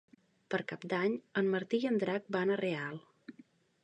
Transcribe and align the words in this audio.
Per 0.53 0.59
Cap 0.71 0.87
d'Any 0.93 1.17
en 1.41 1.51
Martí 1.55 1.81
i 1.83 1.87
en 1.89 1.99
Drac 2.05 2.31
van 2.39 2.55
a 2.55 2.57
Real. 2.65 2.99